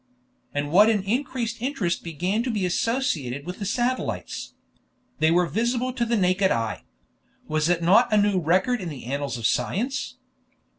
And 0.51 0.71
what 0.71 0.89
an 0.89 1.03
increased 1.03 1.61
interest 1.61 2.03
began 2.03 2.41
to 2.41 2.49
be 2.49 2.65
associated 2.65 3.45
with 3.45 3.59
the 3.59 3.65
satellites! 3.67 4.55
They 5.19 5.29
were 5.29 5.45
visible 5.45 5.93
to 5.93 6.05
the 6.07 6.17
naked 6.17 6.49
eye! 6.49 6.85
Was 7.47 7.69
it 7.69 7.83
not 7.83 8.11
a 8.11 8.17
new 8.17 8.39
record 8.39 8.81
in 8.81 8.89
the 8.89 9.05
annals 9.05 9.37
of 9.37 9.45
science? 9.45 10.15